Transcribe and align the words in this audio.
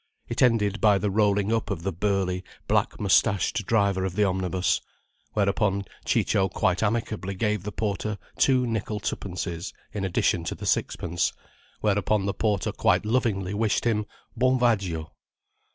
It 0.27 0.41
ended 0.41 0.81
by 0.81 0.97
the 0.97 1.11
rolling 1.11 1.53
up 1.53 1.69
of 1.69 1.83
the 1.83 1.91
burly, 1.91 2.43
black 2.67 2.99
moustached 2.99 3.67
driver 3.67 4.03
of 4.03 4.15
the 4.15 4.23
omnibus. 4.23 4.81
Whereupon 5.33 5.83
Ciccio 6.05 6.49
quite 6.49 6.81
amicably 6.81 7.35
gave 7.35 7.61
the 7.61 7.71
porter 7.71 8.17
two 8.39 8.65
nickel 8.65 8.99
twopences 8.99 9.73
in 9.93 10.03
addition 10.03 10.43
to 10.45 10.55
the 10.55 10.65
sixpence, 10.65 11.33
whereupon 11.81 12.25
the 12.25 12.33
porter 12.33 12.71
quite 12.71 13.05
lovingly 13.05 13.53
wished 13.53 13.85
him 13.85 14.07
"buon' 14.35 14.57
viaggio." 14.57 15.11